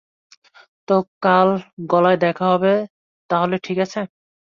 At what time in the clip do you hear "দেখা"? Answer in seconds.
2.25-2.45